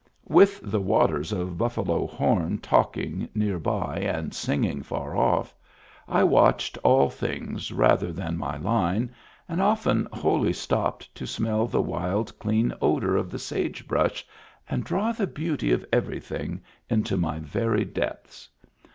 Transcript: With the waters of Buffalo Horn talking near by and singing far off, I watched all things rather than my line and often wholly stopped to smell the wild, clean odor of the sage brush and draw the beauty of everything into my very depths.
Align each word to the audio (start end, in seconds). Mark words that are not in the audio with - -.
With 0.29 0.61
the 0.63 0.81
waters 0.81 1.31
of 1.31 1.59
Buffalo 1.59 2.07
Horn 2.07 2.57
talking 2.57 3.29
near 3.35 3.59
by 3.59 3.97
and 3.99 4.33
singing 4.33 4.81
far 4.81 5.15
off, 5.15 5.53
I 6.07 6.23
watched 6.23 6.75
all 6.79 7.11
things 7.11 7.71
rather 7.71 8.11
than 8.11 8.35
my 8.35 8.57
line 8.57 9.11
and 9.47 9.61
often 9.61 10.07
wholly 10.11 10.53
stopped 10.53 11.13
to 11.13 11.27
smell 11.27 11.67
the 11.67 11.83
wild, 11.83 12.39
clean 12.39 12.73
odor 12.81 13.15
of 13.15 13.29
the 13.29 13.37
sage 13.37 13.87
brush 13.87 14.25
and 14.67 14.83
draw 14.83 15.11
the 15.11 15.27
beauty 15.27 15.71
of 15.71 15.85
everything 15.93 16.61
into 16.89 17.15
my 17.15 17.37
very 17.37 17.85
depths. 17.85 18.49